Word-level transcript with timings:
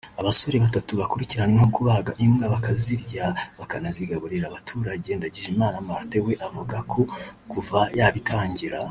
Abasore 0.21 0.55
batatu 0.65 0.91
bakurikiranyweho 0.99 1.67
kubaga 1.75 2.11
imbwa 2.25 2.45
bakazirya 2.53 3.25
bakanazigaburira 3.59 4.45
abaturage 4.47 5.09
Ndagijimana 5.19 5.75
Martin 5.87 6.21
we 6.27 6.33
avuga 6.47 6.77
ko 6.91 6.99
kuva 7.51 7.79
yabitangira 7.97 8.77